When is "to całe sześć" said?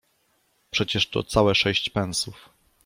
1.09-1.89